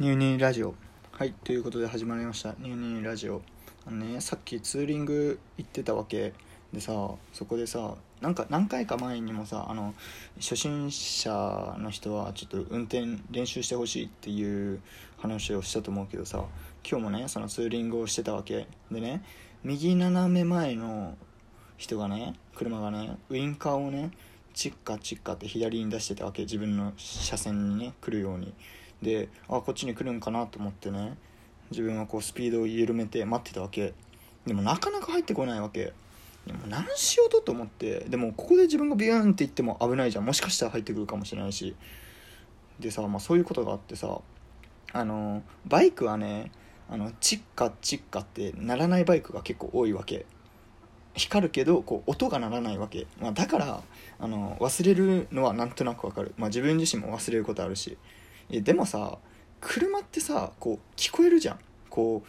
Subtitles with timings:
[0.00, 0.76] ニューニーラジオ。
[1.10, 2.54] はいということで始まりました。
[2.60, 3.42] ニューニーラジオ。
[3.84, 6.34] あのねさっきツーリング行ってたわけ
[6.72, 6.92] でさ
[7.32, 9.96] そこでさなんか何回か前にもさあの
[10.38, 14.80] 初心者の人はちょっと運転練習してほしいっていう
[15.16, 16.44] 話をしたと思うけどさ
[16.88, 19.24] 今日もねそのツーリングをしてたわけでね
[19.64, 21.16] 右斜め前の
[21.76, 24.12] 人がね車がねウインカーをね
[24.54, 26.42] チッカチッカって左に出してたわけ。
[26.42, 28.54] 自分の車線にね来るように。
[29.02, 31.16] であこっちに来るんかなと思ってね
[31.70, 33.94] 自分はこうスピードを緩めて待ってたわけ。
[34.46, 35.92] でもなかなか入ってこないわけ。
[36.46, 38.06] でも何しようとと思って。
[38.08, 40.24] でもここで自分がビューンって言っても危ないじゃん。
[40.24, 41.76] もしかしたら入ってくるかもしれないし。
[42.80, 44.20] でさ、まあ、そういうことがあってさ
[44.92, 46.52] あのバイクはね
[46.88, 50.26] あのチッカチッカって鳴らないバイクが結構多いわけ。
[51.14, 53.82] 光るけどこう音が鳴らないわけ、まあ、だから
[54.20, 57.98] あの忘れるのはなんとなくわかる、まあ、自分自身も忘れることあるし。
[58.50, 59.18] でもさ
[59.60, 61.58] 車ってさこう聞こえるじゃん。
[61.90, 62.22] こ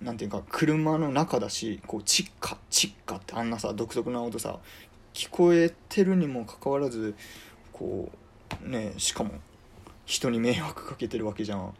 [0.00, 4.58] うなんていうか車の中だしこうチッカチッカってあんなさ独特な音さ
[5.12, 7.14] 聞こえてるにもかかわらず
[7.72, 8.10] こ
[8.64, 9.32] うねしかも
[10.06, 11.74] 人に迷惑かけてるわけじゃん。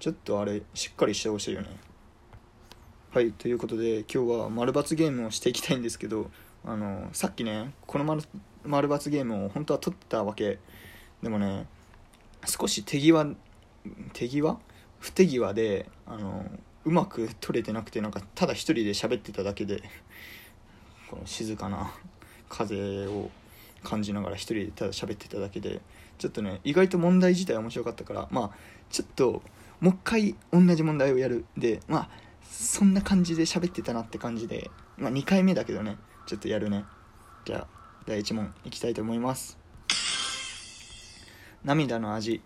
[0.00, 1.68] ちょっとあれしっかりしてほしいよね。
[3.12, 6.30] はいということで今日は丸×ゲームをしていきたいんですけど
[6.64, 8.22] あのさっきねこの丸
[8.64, 10.58] 丸×ゲームを本当は取ってたわけ。
[11.22, 11.66] でもね
[12.46, 13.34] 少し手際
[14.12, 14.58] 手際？
[14.98, 16.44] 不手際であの
[16.84, 19.82] うまく撮れてなくてなんかただ一人で喋ってただけで
[21.08, 21.92] この静かな
[22.48, 23.30] 風を
[23.82, 25.80] 感じながら一人でただ喋ってただけで
[26.18, 28.50] ちょっとね意外と問題自体面白かったからまあ
[28.90, 29.42] ちょっと
[29.80, 31.46] もう一回同じ問題をやる。
[31.56, 32.10] でまあ
[32.42, 35.96] そんな感じで喋ってたなって感じでまあ2回目だけどね
[36.26, 36.84] ちょっとやるね。
[37.46, 37.66] じゃあ
[38.06, 39.59] 第1問いきたいと思います。
[41.62, 42.40] 涙の味。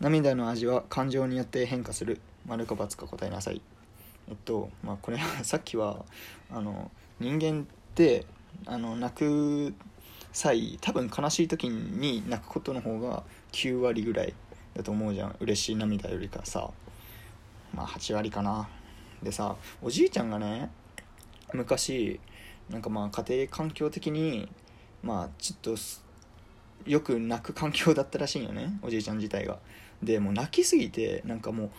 [0.00, 2.20] 涙の味は感情によって変化する。
[2.46, 3.62] 丸か×か答えなさい。
[4.28, 6.04] えっとまあこれは さっきは
[6.50, 7.64] あの人間っ
[7.94, 8.26] て
[8.66, 9.74] あの泣く
[10.32, 14.34] 際多分悲しい時に泣くことの方が9割ぐらい
[14.74, 15.36] だと思うじゃん。
[15.38, 16.70] 嬉しい涙よりかさ。
[17.72, 18.68] まあ8割かな。
[19.22, 20.70] でさおじいちゃんがね
[21.52, 22.18] 昔
[22.68, 24.48] なんかまあ家庭環境的に
[25.02, 25.76] まあちょっと
[26.86, 29.58] よく泣く環境だったらしいんよねおじいちゃん自体が。
[30.02, 31.70] でもう泣きすぎてなんかもう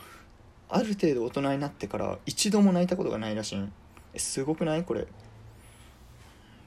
[0.69, 3.63] ある程度大人になってから一度も泣いたことがないらしい
[4.13, 4.83] えすごくない？
[4.83, 5.07] これ。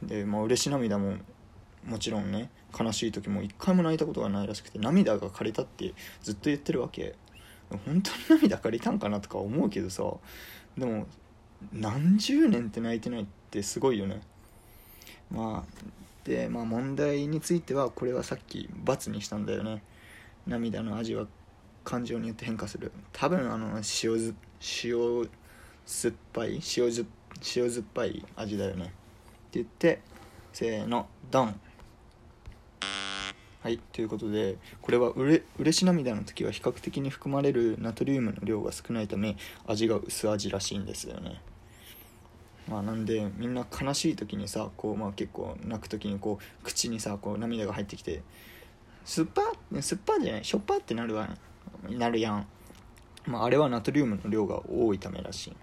[0.03, 1.15] でまあ嬉し涙も
[1.87, 7.15] もちろんね悲しい時も一回も泣いたことがないらしくて涙が枯れたってずっと言ってるわけ。
[7.87, 10.05] 本当に涙借りたんかなとか思うけどさ。
[10.77, 11.07] でも
[11.73, 14.21] 何十年って泣いてないってすごいよね。
[15.31, 15.85] まあ
[16.51, 19.83] まあ問題についてはこれはさっき×にしたんだよね。
[20.47, 21.27] 涙の味は
[21.85, 22.93] 感情によって変化する。
[23.13, 23.83] 多分あの塩
[24.19, 24.35] ず
[24.85, 25.29] 塩
[25.87, 27.07] 酸っぱい塩ず
[27.57, 28.85] 塩酸っぱい味だよね。
[28.85, 28.93] って
[29.53, 30.01] 言って
[30.53, 31.61] せーのドン。
[33.61, 39.37] はいということでこれはうれ嬉し涙の時は比較的に含まれるナトリウムの量が少ないため
[39.67, 41.41] 味が薄味らしいんですよね。
[42.69, 48.23] まあなんでみんな悲しい時にさこうまあ結構泣く時にこう口にさこう涙が入ってきて
[49.05, 49.43] 酸っぱ
[49.83, 51.29] 酸っぱじゃないしょっぱってなるわ
[51.91, 52.47] なるやん。
[53.27, 55.51] まああれはナトリウムの量が多いためらしい。
[55.51, 55.55] っ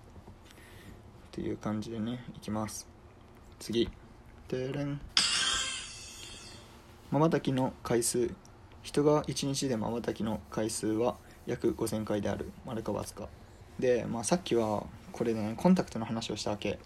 [1.31, 2.87] ていう感じでねいきます。
[3.59, 3.89] 次。
[4.47, 4.99] てれん。
[7.09, 8.31] まばたきの回数。
[8.83, 12.51] 人が1日でまばたきの回数は約5000回である。
[12.65, 13.27] 丸か×か。
[13.79, 16.79] で、まあ、さっきはこれでねコンタクトの話をしたわけ。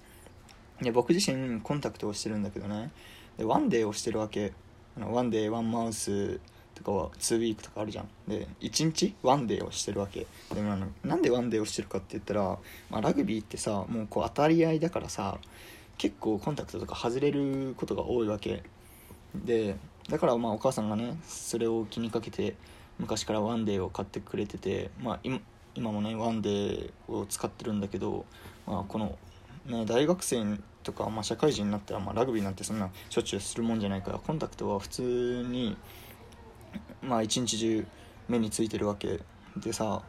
[0.81, 2.91] で僕自身コンタクトをしてるんだけどね。
[3.37, 4.53] でワンデーをしてるわけ。
[4.97, 6.39] あのワンデーワンマウス
[6.73, 8.09] とかは2 week とかあるじゃん。
[8.27, 10.27] で1日 one day をしてるわけ。
[10.53, 12.57] でもあのなんで one day をしてるかって言ったら、
[12.89, 15.37] まあ、ラグビーってさもうこう当たり合いだからさ
[15.97, 18.63] 結構コンタクトとか外れることが多いわけ。
[19.33, 19.75] で
[20.09, 22.55] だからまあお母さんがねそれを気にかけて
[22.99, 25.39] 昔から one day を買ってくれてて、まあ、今
[25.75, 28.25] 今もね one day を使ってるんだけど、
[28.65, 29.17] まあ、この、
[29.65, 30.45] ね、大学生
[30.85, 35.01] とか、まあ、社会人になったら、まあ、ラグビーなんてそんなしょっちゅうするもんじゃないからコンタクトは普通
[35.49, 35.75] に、
[37.01, 37.85] まあ、一日中
[38.29, 39.19] 目についてるわけ
[39.57, 40.03] でさ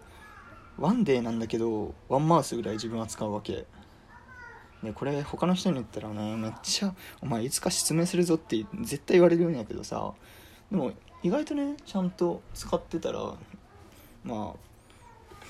[0.79, 3.65] ワンデーなんだけどワンマウスぐらい自分は使うわけ。
[4.83, 10.13] でこれ他の人に言ったらねめっちゃ「お前いつか失明するぞ」って絶対言われるんやけどさ
[10.71, 10.93] でも
[11.23, 13.35] 意外とねちゃんと使ってたら
[14.23, 14.67] まあ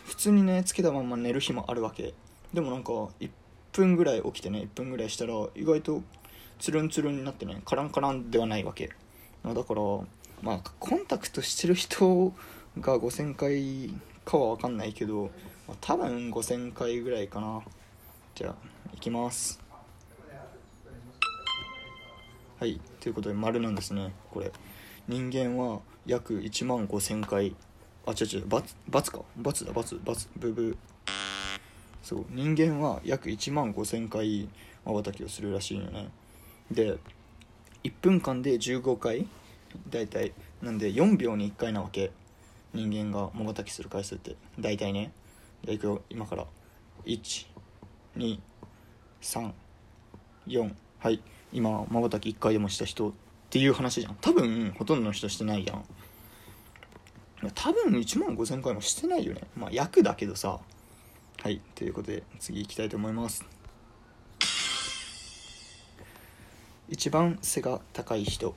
[0.06, 2.14] 普通にねつけたまんま寝る日もあるわけ。
[2.54, 3.28] でもなんか1
[3.76, 6.02] 分ぐらい起きてね1分ぐらいしたら意外と
[6.58, 8.90] つるんつるんになってねカランカランではないわけ。
[9.44, 9.82] だから
[10.42, 12.32] まあコンタクトしてる人
[12.80, 13.94] が5000回
[14.24, 15.30] かは分かんないけど、
[15.68, 17.62] まあ、多分5000回ぐらいかな。
[18.34, 18.54] じゃあ
[18.94, 19.60] いきます。
[22.58, 24.50] はいということで丸なんですねこれ。
[25.06, 27.54] 人間は約1万5000回。
[28.08, 28.62] あ違う違う××か
[28.92, 30.76] ×だ××ブブ
[32.06, 32.24] そう。
[32.30, 34.48] 人間は約1万5000回
[34.84, 36.08] まばたきをするらしいよね。
[36.70, 36.98] で
[37.82, 39.26] 1分間で15回
[39.90, 40.32] 大体
[40.62, 42.12] なんで4秒に1回なわけ。
[42.72, 44.36] 人間がまばたきする回数って。
[44.56, 45.10] 大体ね。
[45.64, 46.46] じゃいくよ今から
[47.06, 48.38] 123
[50.46, 51.20] 4はい。
[51.52, 53.12] 今まばたき1回でもした人っ
[53.50, 54.14] ていう話じゃん。
[54.20, 55.84] 多分ほとんどの人してないやん。
[57.52, 59.40] 多分1万5000回もしてないよね。
[59.56, 60.60] まあ役だけどさ。
[61.46, 63.44] はいということで次行きたいと思います。
[66.88, 68.56] 一番背が高い人。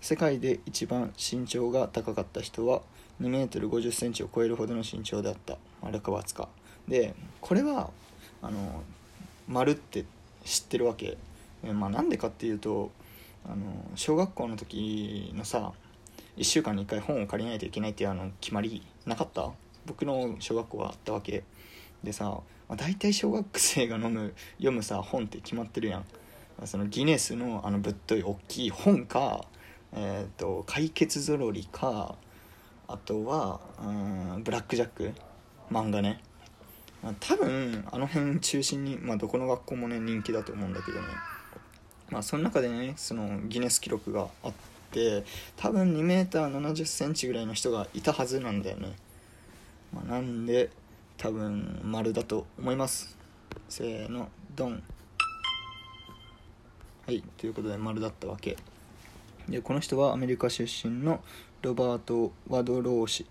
[0.00, 2.82] 世界で一番身長が高かった人は
[3.20, 5.58] 2 m 5 0センチを超えるほどの身長であった。
[5.82, 6.48] 丸川塚
[6.86, 7.90] でこれは
[8.40, 8.84] あの
[9.48, 10.04] 丸って
[10.44, 11.18] 知ってるわけ。
[11.64, 12.92] まあなんでかっていうと
[13.44, 15.72] あの小学校の時のさ
[16.36, 19.50] 1週間に1回本を借りないといけないっていうあの決まりなかった？
[19.84, 21.42] 僕の小学校はあったわけ。
[22.04, 22.24] でさ、
[22.68, 26.04] まあ、大体小学生が飲む読むさ本って決まってるやん。
[26.64, 29.44] そのギネスのあのぶっとい大きい本か、
[29.92, 32.14] えーと、解決ぞろりか
[32.86, 35.12] あとはうんブラック・ジャック
[35.70, 36.20] 漫画ね、
[37.02, 41.06] まあ、多分あの辺中心に、まあ、どこの学校もね人気だと思うんだけどね。
[42.10, 44.52] まあその中でねそのギネス記録があっ
[44.92, 45.24] て
[45.56, 48.92] 多分 2m70 ンチぐらいの人がいたはずなんだよね、
[49.92, 50.70] まあ、なんで
[51.16, 53.16] 多分丸だと思います。
[53.68, 54.82] せーのドン。
[57.06, 58.56] はいということで丸だったわけ。
[59.48, 61.22] でこの人はアメリカ出身の
[61.62, 63.26] ロバート・ワドロー氏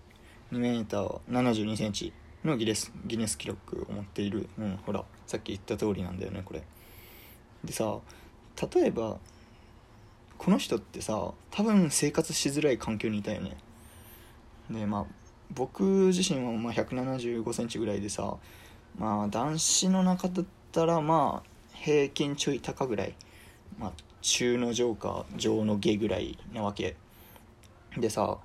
[0.52, 2.12] 2m72 センチ
[2.44, 6.62] のギネスギネス記録を持っている、うん、ほらさっき言った通りなんだよねこれ。
[7.64, 7.98] でさ
[8.74, 9.18] 例えば
[10.38, 13.56] この人ってさ多分生活しづらい環境にいたよね。
[14.70, 15.04] でまあ
[15.54, 18.36] 僕自身はま1 7 5センチぐらいでさ
[18.98, 23.14] まあ男子の中だったらまあ平均ちょい高ぐらい
[23.78, 26.96] まあ中の上か上の下ぐらいなわけ。
[27.96, 28.38] でさ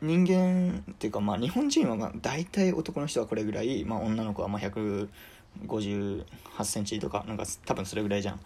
[0.00, 5.08] 人間っていうかまあ日本人は大体男の人はこれぐらい、まあ、女の子はま1
[5.66, 6.24] 5
[6.56, 8.40] 8センチとかなんか多分それぐらいじゃん。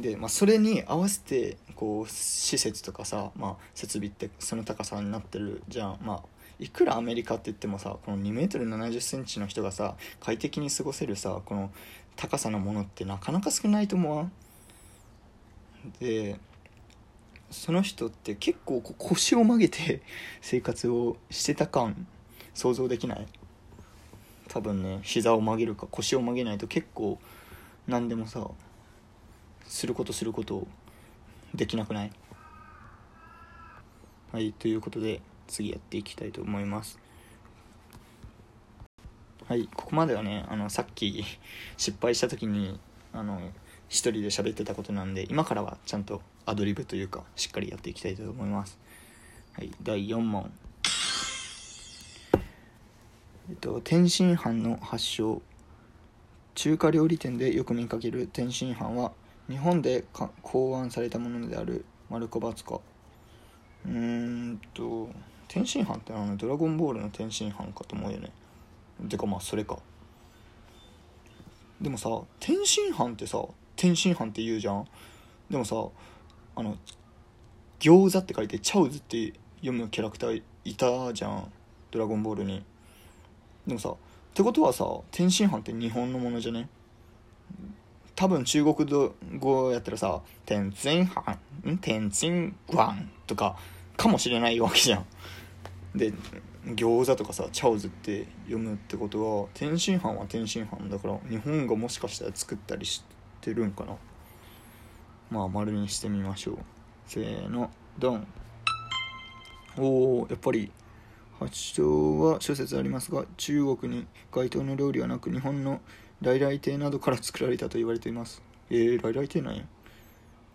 [0.00, 5.98] で、まあ、それに合わせてこう施設とかさ、まあ、設備ってその高さになってるじゃん。
[6.04, 6.22] まあ
[6.60, 11.72] いくらアメリカって言ってもさこの 2m70cm の人がさ快適に過ごせるさこの
[12.14, 14.32] 高さのものってなかなか少ないと思わん？
[15.98, 16.38] で
[17.50, 20.02] その人って結構腰を曲げて
[20.40, 22.06] 生活をしてた感
[22.54, 23.26] 想像できない？
[24.46, 27.18] 多分ね膝を曲げるか腰を曲げないと結構
[27.88, 28.48] 何でもさ
[29.66, 30.68] することすることを
[31.54, 32.12] できなくない？
[34.32, 36.98] はいということで次やっていきたいと思います。
[39.48, 41.22] はいここまではねあのさっき
[41.76, 42.80] 失敗した時に
[43.12, 43.40] あの
[43.88, 48.78] 一人で喋ってたことなんで今からはちゃんとアドリブというかしっかりやっていきたいと思います。
[49.52, 50.50] はい第4問。
[53.50, 55.42] えっと天津飯の発祥。
[56.54, 59.12] 中華料理店でよく見かける天津飯は
[59.52, 60.04] 日本で
[60.40, 62.76] 考案されたものであるマルコバツカ。
[62.76, 65.10] うーんと
[65.46, 68.32] 天津飯ってあのドラゴンボールの天津飯かと思うよね。
[69.10, 69.78] てかまあそれか。
[71.82, 72.08] でもさ
[72.40, 73.44] 天津飯ってさ
[73.76, 74.88] 天津飯って言うじゃん。
[75.50, 75.76] でもさ
[76.56, 76.78] あの
[77.78, 81.52] 餃子って書いてチャウズって読むキャラクターいたじゃん。
[81.90, 82.64] ドラゴンボールに。
[83.66, 83.96] でもさっ
[84.32, 86.70] てことはさ天津飯って日本のものじゃね？
[88.14, 88.74] 多分中国
[89.38, 91.38] 語やったらさ「天津飯」
[91.70, 93.56] ん「天津飯」とか
[93.96, 95.06] かもしれないわけじゃん。
[95.94, 96.12] で
[96.64, 103.02] 餃子とかさチャオズって読むってことは天津飯は天津飯だから日本がもしかしたら作ったりし
[103.40, 103.96] てるんかな。
[105.30, 106.58] まあ丸にしてみましょう。
[107.06, 108.26] せーのドン。
[109.78, 110.70] おおやっぱり
[111.42, 115.80] 発祥は諸説ありますが中国に該当の料理はなく日本の
[116.20, 118.42] 来来亭などから作られたと言われています。
[118.70, 119.64] えー、来来亭なんや。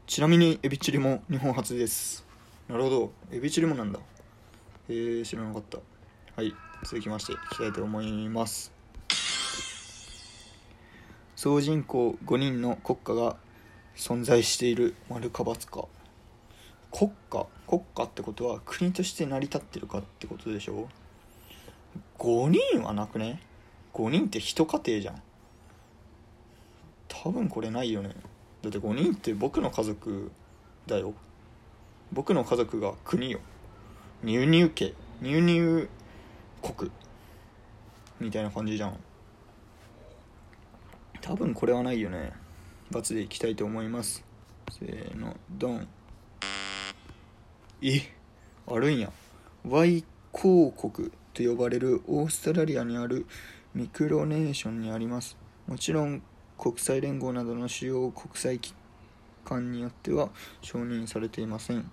[0.05, 2.25] ちなみにエビチリも日本初です。
[2.69, 3.11] なるほど。
[3.31, 3.99] エビチリもなんだ。
[4.87, 5.79] えー、知らなかった。
[6.35, 6.53] はい
[6.83, 8.71] 続きましていきたいと思います。
[11.35, 13.35] 総人口5人の国家が
[13.95, 15.87] 存在している丸か×か。
[16.91, 20.87] 国家国家ってことは国として成り立ってるかってことでしょ
[22.17, 23.41] ？5人はなくね
[23.93, 25.21] ？5人って一家庭じゃん。
[27.07, 28.15] 多分これないよね。
[28.61, 30.31] だって5人って僕の家族
[30.87, 31.13] だよ。
[32.13, 33.39] 僕の家族が国よ。
[34.23, 34.93] 入入家。
[35.21, 35.89] 入入
[36.61, 36.91] 国。
[38.19, 38.97] みたいな感じじゃん。
[41.21, 42.31] 多分これはないよね。
[42.91, 44.23] 罰でいきたいと思います。
[44.71, 45.87] せーのドン。
[47.81, 48.01] え
[48.65, 49.11] あるんや。
[49.63, 53.25] Y 公国と呼ばれるオーストラリアにある
[53.75, 55.37] ミクロネーションにあります。
[55.67, 56.23] もちろん
[56.57, 58.73] 国際連合などの主要国際機
[59.45, 60.29] 関によっては
[60.61, 61.91] 承認されていません。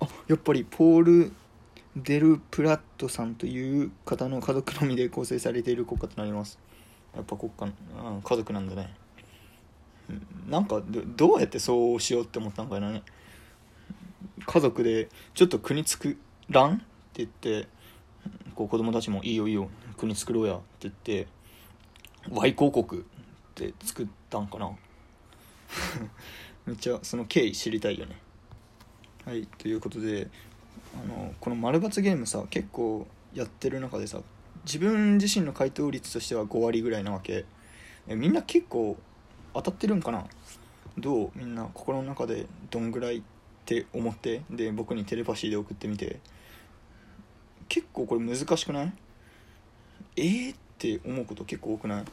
[0.00, 1.32] あやっぱりポール・
[1.94, 6.58] デル・プラットさんという方の家族のみで構成されている国家となります。
[7.14, 7.68] やっぱ国家、う
[8.18, 8.94] ん、家族なんだね。
[10.48, 10.82] なんか
[11.16, 13.02] どうやってそうしようって思ったんかなね。
[14.46, 16.16] 家族でちょっと国作
[16.48, 16.74] らん？
[16.74, 16.82] って
[17.14, 17.68] 言って
[18.54, 21.26] こう子供たちも「いいよいいよ国作ろうや」って言って
[22.30, 23.02] Y 広告っ
[23.54, 24.70] て作ったんかな？
[26.66, 28.16] めっちゃその経緯知りたいよね。
[29.24, 30.28] はいということで
[30.94, 34.20] あのこの丸×ゲームさ結構やってる中でさ
[34.64, 37.44] 自分自身の回答率としては5割ぐらいなわけ。
[38.06, 38.96] えみんな結構
[39.54, 40.26] 当たってるんかな？
[40.98, 41.30] どう？
[41.34, 43.22] みんな心の中でどんぐらい
[43.62, 46.18] って思ってで僕にテレパシーで送ってみて
[47.68, 48.92] 結構これ難しくない？
[50.16, 52.04] えー、って思うこと結構多くない？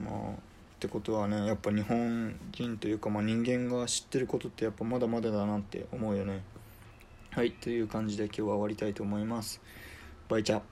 [0.00, 0.34] まあっ
[0.78, 6.42] てことはねやっぱ日本人というか、まあ、人間が知ってることってやっぱまだまだだなって思うよね。
[7.32, 9.60] はいという感じで今日は終わりたいと思います。
[10.28, 10.62] バイチャ。